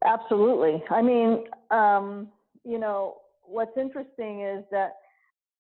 Absolutely. 0.06 0.84
I 0.92 1.02
mean, 1.02 1.46
um, 1.72 2.30
you 2.66 2.80
know, 2.80 3.18
what's 3.44 3.78
interesting 3.78 4.42
is 4.42 4.64
that 4.72 4.94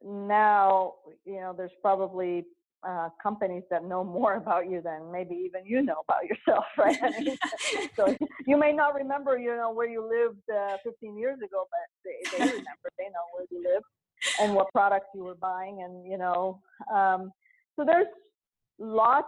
now, 0.03 0.93
you 1.25 1.35
know, 1.35 1.53
there's 1.55 1.71
probably 1.81 2.45
uh, 2.87 3.09
companies 3.21 3.63
that 3.69 3.83
know 3.83 4.03
more 4.19 4.35
about 4.35 4.69
you 4.69 4.81
than 4.81 5.11
maybe 5.11 5.35
even 5.35 5.65
you 5.65 5.81
know 5.81 6.03
about 6.07 6.25
yourself, 6.25 6.65
right? 6.77 6.97
I 7.01 7.19
mean, 7.19 7.37
so 7.95 8.15
you 8.47 8.57
may 8.57 8.71
not 8.71 8.95
remember, 8.95 9.37
you 9.37 9.55
know, 9.55 9.71
where 9.71 9.87
you 9.87 10.01
lived 10.01 10.41
uh, 10.53 10.77
15 10.83 11.17
years 11.17 11.37
ago, 11.37 11.65
but 11.71 11.79
they, 12.03 12.37
they 12.37 12.51
remember, 12.51 12.89
they 12.97 13.05
know 13.05 13.25
where 13.35 13.45
you 13.49 13.63
live 13.63 13.83
and 14.39 14.53
what 14.53 14.71
products 14.73 15.07
you 15.13 15.23
were 15.23 15.35
buying, 15.35 15.83
and 15.83 16.05
you 16.09 16.17
know, 16.17 16.59
um, 16.93 17.31
so 17.75 17.85
there's 17.85 18.07
lots 18.79 19.27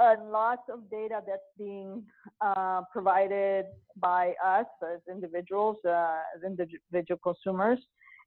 and 0.00 0.30
lots 0.30 0.62
of 0.72 0.88
data 0.90 1.20
that's 1.26 1.42
being 1.56 2.02
uh, 2.40 2.82
provided 2.92 3.66
by 3.96 4.34
us 4.44 4.66
as 4.82 5.00
individuals, 5.10 5.76
uh, 5.84 6.20
as 6.36 6.42
individual 6.44 7.18
consumers, 7.22 7.78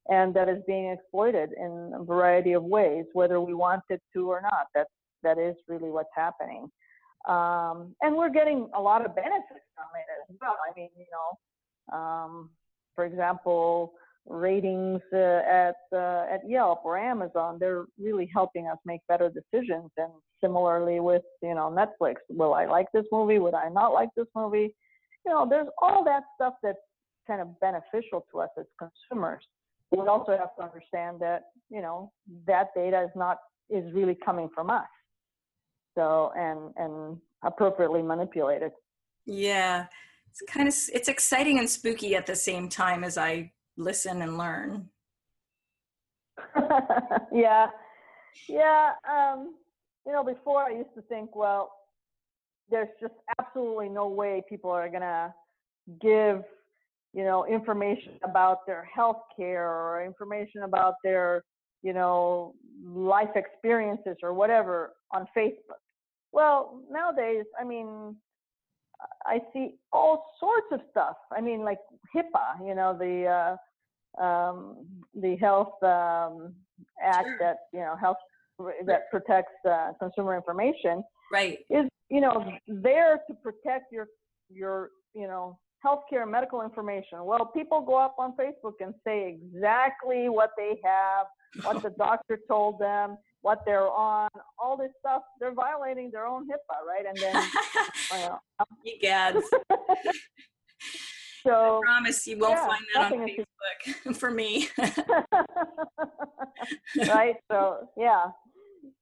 and 0.10 0.34
that 0.34 0.50
is 0.50 0.58
being 0.68 0.92
exploited 0.92 1.52
in 1.58 1.94
a 1.96 2.04
variety 2.04 2.54
of 2.54 2.64
ways, 2.64 3.06
whether 3.14 3.40
we 3.40 3.54
want 3.54 3.84
it 3.90 4.02
to 4.14 4.30
or 4.30 4.42
not. 4.42 4.68
That 4.76 4.88
that 5.24 5.38
is 5.38 5.56
really 5.68 5.92
what's 5.92 6.10
happening, 6.16 6.70
um, 7.28 7.96
and 8.02 8.16
we're 8.16 8.32
getting 8.32 8.70
a 8.76 8.82
lot 8.82 9.06
of 9.06 9.16
benefits 9.16 9.66
from 9.76 9.86
it 9.96 10.32
as 10.32 10.38
well. 10.42 10.58
I 10.70 10.78
mean, 10.78 10.90
you 10.98 11.06
know, 11.12 11.98
um, 11.98 12.50
for 12.96 13.06
example, 13.06 13.94
ratings 14.28 15.02
uh, 15.14 15.18
at 15.18 15.76
uh, 15.94 16.26
at 16.32 16.42
Yelp 16.48 16.82
or 16.86 16.98
Amazon, 16.98 17.58
they're 17.60 17.86
really 18.00 18.30
helping 18.34 18.68
us 18.68 18.78
make 18.86 19.02
better 19.08 19.30
decisions. 19.30 19.90
And 19.98 20.12
similarly 20.44 21.00
with 21.00 21.24
you 21.42 21.56
know 21.56 21.70
Netflix, 21.76 22.16
will 22.30 22.54
I 22.54 22.66
like 22.66 22.88
this 22.94 23.06
movie? 23.12 23.40
Would 23.40 23.54
I 23.54 23.70
not 23.70 23.94
like 23.94 24.10
this 24.16 24.28
movie? 24.36 24.76
You 25.26 25.32
know, 25.32 25.48
there's 25.50 25.68
all 25.82 26.04
that 26.06 26.24
stuff 26.36 26.54
that's 26.64 26.80
kind 27.28 27.42
of 27.42 27.60
beneficial 27.60 28.26
to 28.32 28.40
us 28.40 28.50
as 28.58 28.66
consumers 28.80 29.44
we 29.92 30.08
also 30.08 30.38
have 30.38 30.56
to 30.56 30.64
understand 30.64 31.20
that 31.20 31.44
you 31.70 31.82
know 31.82 32.12
that 32.48 32.70
data 32.76 33.04
is 33.04 33.12
not 33.16 33.38
is 33.70 33.84
really 33.94 34.18
coming 34.26 34.50
from 34.54 34.70
us 34.70 34.88
so 35.96 36.32
and 36.36 36.74
and 36.78 37.18
appropriately 37.44 38.02
manipulated 38.02 38.72
yeah 39.26 39.86
it's 40.30 40.42
kind 40.48 40.68
of 40.68 40.74
it's 40.94 41.08
exciting 41.08 41.60
and 41.60 41.70
spooky 41.70 42.16
at 42.16 42.26
the 42.26 42.36
same 42.36 42.70
time 42.70 43.04
as 43.04 43.18
i 43.18 43.52
listen 43.78 44.22
and 44.22 44.38
learn 44.38 44.90
yeah 47.32 47.68
yeah 48.48 48.92
um 49.10 49.56
you 50.06 50.12
know 50.12 50.24
before 50.24 50.64
i 50.64 50.72
used 50.72 50.94
to 50.96 51.02
think 51.04 51.36
well 51.36 51.72
there's 52.70 52.90
just 53.00 53.14
absolutely 53.40 53.90
no 53.90 54.08
way 54.08 54.42
people 54.50 54.70
are 54.70 54.90
gonna 54.90 55.34
give 56.02 56.44
you 57.14 57.24
know, 57.24 57.46
information 57.46 58.14
about 58.24 58.66
their 58.66 58.86
health 58.86 59.22
care 59.36 59.68
or 59.68 60.04
information 60.04 60.64
about 60.64 60.96
their, 61.04 61.44
you 61.84 61.94
know, 61.94 62.54
life 62.86 63.36
experiences 63.36 64.18
or 64.24 64.34
whatever 64.34 64.94
on 65.12 65.28
Facebook. 65.36 65.82
Well, 66.32 66.82
nowadays, 66.90 67.46
I 67.60 67.66
mean, 67.66 68.16
I 69.26 69.40
see 69.54 69.76
all 69.92 70.26
sorts 70.40 70.68
of 70.72 70.82
stuff. 70.92 71.16
I 71.36 71.42
mean, 71.42 71.64
like 71.64 71.80
HIPAA, 72.16 72.68
you 72.68 72.76
know, 72.76 72.96
the 72.98 73.58
uh, 74.20 74.24
um, 74.24 74.86
the 75.16 75.36
health 75.38 75.82
um, 75.84 76.54
act 77.04 77.28
sure. 77.28 77.38
that 77.40 77.58
you 77.74 77.80
know 77.80 77.96
health 78.00 78.18
that 78.86 79.10
protects 79.10 79.54
uh, 79.70 79.92
consumer 80.00 80.36
information. 80.36 81.04
Right. 81.32 81.60
Is 81.70 81.86
you 82.10 82.22
know 82.22 82.52
there 82.68 83.20
to 83.28 83.34
protect 83.36 83.92
your 83.92 84.08
your 84.50 84.90
you 85.14 85.28
know 85.28 85.58
healthcare 85.86 86.30
medical 86.30 86.62
information. 86.62 87.24
Well, 87.24 87.46
people 87.46 87.82
go 87.82 87.96
up 87.96 88.16
on 88.20 88.34
Facebook 88.36 88.74
and 88.82 88.94
say 89.06 89.40
exactly 89.40 90.30
what 90.30 90.52
they 90.58 90.80
have, 90.84 91.26
what 91.64 91.82
the 91.82 91.90
doctor 91.98 92.40
told 92.48 92.80
them, 92.80 93.18
what 93.42 93.60
they're 93.66 93.90
on, 93.90 94.30
all 94.58 94.78
this 94.78 94.92
stuff. 95.00 95.24
They're 95.40 95.54
violating 95.54 96.12
their 96.12 96.26
own 96.26 96.48
HIPAA, 96.48 96.86
right? 96.88 97.06
And 97.08 97.18
then, 97.18 97.34
well, 98.12 98.42
you 98.84 99.00
gads. 99.00 99.46
so 101.44 101.80
I 101.80 101.86
promise 101.86 102.28
you 102.28 102.38
won't 102.38 102.54
yeah, 102.54 102.68
find 102.68 102.86
that 102.96 103.12
on 103.14 103.28
Facebook 103.28 104.16
for 104.18 104.32
me. 104.32 104.70
right. 107.08 107.36
So 107.50 107.90
yeah 107.98 108.28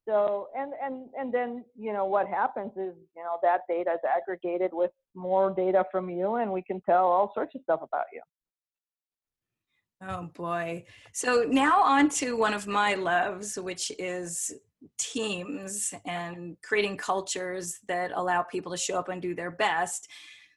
so 0.09 0.47
and 0.57 0.73
and 0.83 1.09
and 1.17 1.33
then 1.33 1.63
you 1.77 1.93
know 1.93 2.05
what 2.05 2.27
happens 2.27 2.71
is 2.71 2.95
you 3.15 3.23
know 3.23 3.37
that 3.43 3.61
data 3.69 3.91
is 3.91 3.99
aggregated 4.17 4.71
with 4.73 4.91
more 5.15 5.53
data 5.53 5.85
from 5.91 6.09
you 6.09 6.35
and 6.35 6.51
we 6.51 6.61
can 6.61 6.81
tell 6.81 7.05
all 7.05 7.31
sorts 7.33 7.53
of 7.55 7.61
stuff 7.61 7.81
about 7.83 8.05
you 8.11 8.21
oh 10.07 10.29
boy. 10.33 10.83
So 11.13 11.45
now 11.47 11.81
on 11.81 12.09
to 12.09 12.37
one 12.37 12.53
of 12.53 12.67
my 12.67 12.95
loves 12.95 13.57
which 13.57 13.91
is 13.99 14.53
teams 14.97 15.93
and 16.05 16.57
creating 16.63 16.97
cultures 16.97 17.79
that 17.87 18.11
allow 18.15 18.43
people 18.43 18.71
to 18.71 18.77
show 18.77 18.97
up 18.97 19.09
and 19.09 19.21
do 19.21 19.35
their 19.35 19.51
best. 19.51 20.07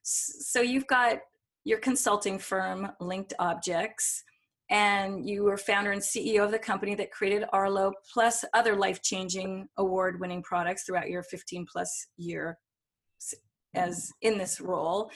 So 0.02 0.60
you've 0.60 0.86
got 0.86 1.18
your 1.64 1.78
consulting 1.78 2.38
firm 2.38 2.90
linked 3.00 3.34
objects 3.38 4.24
and 4.70 5.28
you 5.28 5.44
were 5.44 5.58
founder 5.58 5.92
and 5.92 6.00
CEO 6.00 6.44
of 6.44 6.50
the 6.50 6.58
company 6.58 6.94
that 6.94 7.10
created 7.10 7.44
Arlo, 7.52 7.92
plus 8.12 8.44
other 8.54 8.74
life 8.74 9.02
changing 9.02 9.68
award 9.76 10.18
winning 10.18 10.42
products 10.42 10.84
throughout 10.84 11.10
your 11.10 11.22
15 11.22 11.66
plus 11.70 12.06
year 12.16 12.58
mm-hmm. 13.20 13.80
as 13.80 14.10
in 14.22 14.38
this 14.38 14.60
role. 14.60 15.10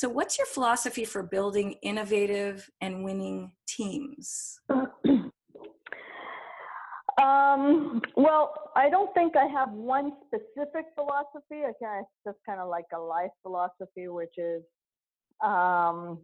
So, 0.00 0.08
what's 0.08 0.38
your 0.38 0.46
philosophy 0.46 1.04
for 1.04 1.22
building 1.22 1.72
innovative 1.82 2.70
and 2.80 3.04
winning 3.04 3.52
teams? 3.68 4.58
Um, 7.20 8.00
well, 8.16 8.54
I 8.76 8.88
don't 8.88 9.12
think 9.12 9.36
I 9.36 9.44
have 9.44 9.70
one 9.72 10.12
specific 10.26 10.86
philosophy. 10.94 11.66
I 11.66 11.72
kind 11.78 12.00
of 12.00 12.06
just 12.24 12.38
kind 12.46 12.60
of 12.60 12.70
like 12.70 12.86
a 12.94 12.98
life 12.98 13.32
philosophy, 13.42 14.08
which 14.08 14.32
is, 14.38 14.62
um, 15.44 16.20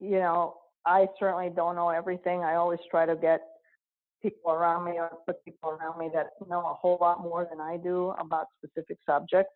you 0.00 0.18
know, 0.18 0.56
I 0.84 1.06
certainly 1.20 1.50
don't 1.54 1.76
know 1.76 1.90
everything. 1.90 2.42
I 2.42 2.56
always 2.56 2.80
try 2.90 3.06
to 3.06 3.14
get 3.14 3.40
people 4.20 4.50
around 4.50 4.84
me 4.84 4.98
or 4.98 5.10
put 5.24 5.44
people 5.44 5.70
around 5.70 5.96
me 5.96 6.10
that 6.12 6.30
know 6.48 6.58
a 6.58 6.74
whole 6.74 6.98
lot 7.00 7.20
more 7.20 7.46
than 7.48 7.60
I 7.60 7.76
do 7.76 8.12
about 8.18 8.46
specific 8.58 8.98
subjects. 9.08 9.52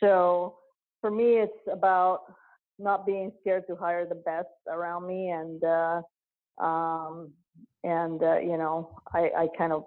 So 0.00 0.56
for 1.00 1.12
me, 1.12 1.34
it's 1.34 1.68
about 1.70 2.22
not 2.78 3.06
being 3.06 3.32
scared 3.40 3.64
to 3.68 3.76
hire 3.76 4.06
the 4.06 4.14
best 4.14 4.48
around 4.68 5.06
me 5.06 5.30
and 5.30 5.62
uh, 5.64 6.02
um, 6.62 7.30
and 7.84 8.22
uh, 8.22 8.38
you 8.38 8.56
know 8.56 9.00
I, 9.12 9.30
I 9.36 9.48
kind 9.56 9.72
of 9.72 9.84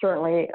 certainly 0.00 0.48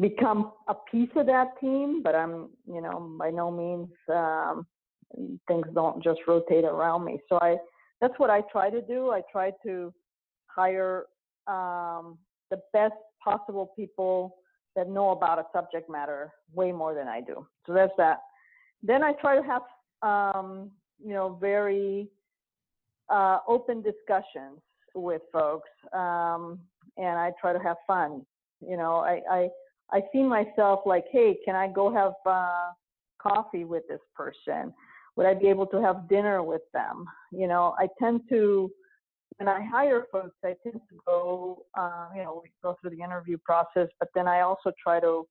become 0.00 0.52
a 0.68 0.74
piece 0.90 1.10
of 1.16 1.26
that 1.26 1.58
team, 1.60 2.02
but 2.02 2.14
I'm 2.14 2.50
you 2.66 2.80
know 2.80 3.16
by 3.18 3.30
no 3.30 3.50
means 3.50 3.88
um, 4.12 4.66
things 5.48 5.66
don't 5.74 6.02
just 6.02 6.20
rotate 6.26 6.64
around 6.64 7.04
me. 7.04 7.18
So 7.28 7.38
I 7.40 7.56
that's 8.00 8.14
what 8.18 8.30
I 8.30 8.42
try 8.52 8.70
to 8.70 8.82
do. 8.82 9.10
I 9.10 9.22
try 9.30 9.52
to 9.64 9.92
hire 10.46 11.04
um, 11.46 12.18
the 12.50 12.60
best 12.72 12.94
possible 13.22 13.72
people 13.76 14.36
that 14.76 14.88
know 14.88 15.10
about 15.10 15.38
a 15.38 15.44
subject 15.52 15.88
matter 15.88 16.32
way 16.52 16.72
more 16.72 16.94
than 16.94 17.08
I 17.08 17.20
do. 17.20 17.46
So 17.66 17.72
that's 17.72 17.92
that. 17.96 18.18
Then 18.82 19.02
I 19.02 19.12
try 19.12 19.36
to 19.36 19.42
have, 19.42 19.62
um, 20.02 20.70
you 21.04 21.12
know, 21.12 21.38
very 21.40 22.08
uh, 23.08 23.38
open 23.48 23.82
discussions 23.82 24.60
with 24.94 25.22
folks, 25.32 25.70
um, 25.92 26.58
and 26.96 27.18
I 27.18 27.32
try 27.40 27.52
to 27.52 27.58
have 27.58 27.76
fun. 27.86 28.24
You 28.66 28.76
know, 28.76 28.96
I, 28.96 29.20
I 29.30 29.48
I 29.92 30.00
see 30.12 30.22
myself 30.22 30.80
like, 30.86 31.04
hey, 31.10 31.36
can 31.44 31.54
I 31.54 31.68
go 31.68 31.92
have 31.92 32.14
uh, 32.24 32.70
coffee 33.20 33.64
with 33.64 33.82
this 33.88 34.00
person? 34.14 34.72
would 35.16 35.26
I 35.26 35.34
be 35.34 35.48
able 35.48 35.66
to 35.66 35.80
have 35.80 36.08
dinner 36.08 36.42
with 36.42 36.62
them? 36.72 37.04
You 37.30 37.46
know, 37.46 37.74
I 37.78 37.88
tend 37.98 38.22
to, 38.30 38.70
when 39.36 39.48
I 39.48 39.64
hire 39.64 40.04
folks, 40.10 40.36
I 40.44 40.54
tend 40.62 40.80
to 40.88 40.96
go, 41.06 41.64
uh, 41.78 42.08
you 42.14 42.22
know, 42.22 42.40
we 42.42 42.50
go 42.62 42.76
through 42.80 42.90
the 42.90 43.02
interview 43.02 43.38
process, 43.44 43.88
but 43.98 44.08
then 44.14 44.26
I 44.26 44.40
also 44.40 44.72
try 44.82 45.00
to 45.00 45.26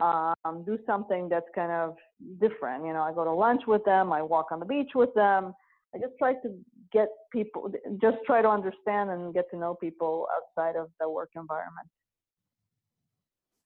um, 0.00 0.64
do 0.64 0.78
something 0.86 1.28
that's 1.28 1.46
kind 1.54 1.72
of 1.72 1.96
different. 2.40 2.84
You 2.84 2.92
know, 2.92 3.02
I 3.02 3.12
go 3.12 3.24
to 3.24 3.32
lunch 3.32 3.62
with 3.66 3.84
them, 3.84 4.12
I 4.12 4.22
walk 4.22 4.46
on 4.52 4.60
the 4.60 4.66
beach 4.66 4.90
with 4.94 5.12
them. 5.14 5.54
I 5.94 5.98
just 5.98 6.12
try 6.18 6.34
to 6.34 6.54
get 6.92 7.08
people, 7.32 7.72
just 8.00 8.18
try 8.26 8.42
to 8.42 8.48
understand 8.48 9.10
and 9.10 9.32
get 9.32 9.50
to 9.50 9.56
know 9.56 9.74
people 9.74 10.26
outside 10.36 10.76
of 10.76 10.88
the 11.00 11.08
work 11.08 11.30
environment. 11.34 11.88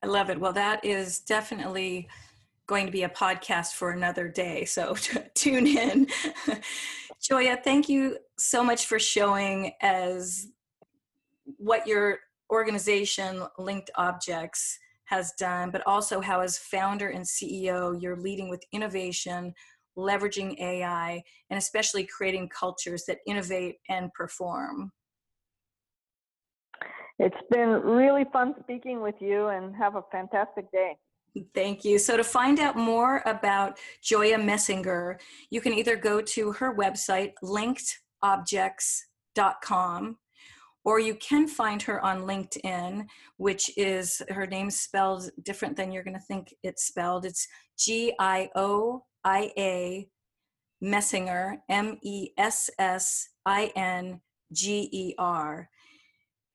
I 0.03 0.07
love 0.07 0.29
it. 0.29 0.39
Well, 0.39 0.53
that 0.53 0.83
is 0.83 1.19
definitely 1.19 2.09
going 2.67 2.85
to 2.85 2.91
be 2.91 3.03
a 3.03 3.09
podcast 3.09 3.73
for 3.73 3.91
another 3.91 4.27
day. 4.27 4.65
So 4.65 4.95
tune 5.35 5.67
in. 5.67 6.07
Gioia, 7.21 7.63
thank 7.63 7.87
you 7.87 8.17
so 8.37 8.63
much 8.63 8.85
for 8.85 8.99
showing 8.99 9.71
as 9.81 10.47
what 11.57 11.87
your 11.87 12.19
organization 12.51 13.43
linked 13.57 13.91
objects 13.95 14.77
has 15.05 15.33
done, 15.39 15.69
but 15.69 15.83
also 15.85 16.21
how, 16.21 16.41
as 16.41 16.57
founder 16.57 17.09
and 17.09 17.25
CEO, 17.25 18.01
you're 18.01 18.17
leading 18.17 18.49
with 18.49 18.63
innovation, 18.71 19.53
leveraging 19.97 20.59
AI, 20.59 21.21
and 21.49 21.57
especially 21.57 22.05
creating 22.05 22.49
cultures 22.49 23.03
that 23.07 23.19
innovate 23.27 23.75
and 23.89 24.11
perform. 24.13 24.91
It's 27.19 27.35
been 27.51 27.69
really 27.69 28.25
fun 28.33 28.55
speaking 28.61 29.01
with 29.01 29.15
you 29.19 29.47
and 29.47 29.75
have 29.75 29.95
a 29.95 30.03
fantastic 30.11 30.71
day. 30.71 30.97
Thank 31.55 31.83
you. 31.83 31.97
So, 31.97 32.15
to 32.17 32.23
find 32.23 32.59
out 32.59 32.75
more 32.75 33.23
about 33.25 33.79
Gioia 34.03 34.37
Messinger, 34.37 35.19
you 35.49 35.61
can 35.61 35.73
either 35.73 35.95
go 35.95 36.21
to 36.21 36.51
her 36.51 36.75
website, 36.75 37.31
linkedobjects.com, 37.43 40.17
or 40.85 40.99
you 40.99 41.15
can 41.15 41.47
find 41.47 41.81
her 41.83 42.03
on 42.03 42.23
LinkedIn, 42.23 43.05
which 43.37 43.71
is 43.77 44.21
her 44.29 44.45
name 44.45 44.69
spelled 44.69 45.29
different 45.43 45.77
than 45.77 45.91
you're 45.91 46.03
going 46.03 46.13
to 46.13 46.19
think 46.19 46.53
it's 46.63 46.85
spelled. 46.85 47.25
It's 47.25 47.47
G 47.77 48.13
I 48.19 48.49
O 48.55 49.03
I 49.23 49.51
A 49.57 50.09
Messinger, 50.83 51.57
M 51.69 51.97
E 52.03 52.29
S 52.37 52.69
S 52.77 53.29
I 53.45 53.71
N 53.75 54.19
G 54.51 54.89
E 54.91 55.15
R. 55.17 55.69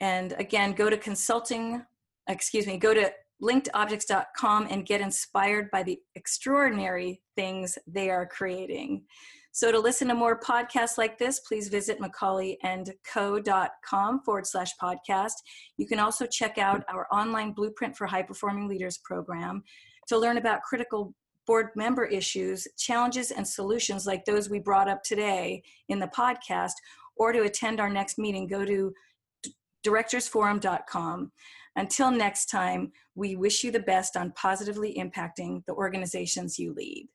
And 0.00 0.32
again, 0.38 0.72
go 0.72 0.90
to 0.90 0.96
consulting, 0.96 1.82
excuse 2.28 2.66
me, 2.66 2.76
go 2.76 2.94
to 2.94 3.10
linkedobjects.com 3.42 4.66
and 4.70 4.86
get 4.86 5.00
inspired 5.00 5.70
by 5.70 5.82
the 5.82 5.98
extraordinary 6.14 7.22
things 7.36 7.78
they 7.86 8.10
are 8.10 8.26
creating. 8.26 9.04
So 9.52 9.72
to 9.72 9.80
listen 9.80 10.08
to 10.08 10.14
more 10.14 10.38
podcasts 10.38 10.98
like 10.98 11.18
this, 11.18 11.40
please 11.40 11.68
visit 11.68 11.98
mccauleyandco.com 12.00 14.20
forward 14.20 14.46
slash 14.46 14.70
podcast. 14.80 15.32
You 15.76 15.87
can 15.87 15.98
also 15.98 16.26
check 16.26 16.58
out 16.58 16.84
our 16.88 17.08
online 17.12 17.52
Blueprint 17.52 17.96
for 17.96 18.06
High 18.06 18.22
Performing 18.22 18.68
Leaders 18.68 18.98
program 18.98 19.64
to 20.08 20.18
learn 20.18 20.38
about 20.38 20.62
critical 20.62 21.14
board 21.46 21.68
member 21.74 22.04
issues, 22.04 22.68
challenges, 22.76 23.30
and 23.30 23.48
solutions 23.48 24.06
like 24.06 24.24
those 24.24 24.50
we 24.50 24.61
brought 24.61 24.88
up 24.88 25.02
today 25.02 25.62
in 25.88 25.98
the 25.98 26.08
podcast, 26.08 26.74
or 27.16 27.32
to 27.32 27.42
attend 27.42 27.80
our 27.80 27.90
next 27.90 28.18
meeting, 28.18 28.46
go 28.46 28.64
to 28.64 28.92
directorsforum.com. 29.84 31.32
Until 31.76 32.11
next 32.11 32.46
time, 32.46 32.90
we 33.14 33.37
wish 33.37 33.62
you 33.64 33.70
the 33.70 33.80
best 33.80 34.16
on 34.16 34.32
positively 34.32 34.96
impacting 34.98 35.64
the 35.66 35.74
organizations 35.74 36.58
you 36.58 36.74
lead. 36.74 37.08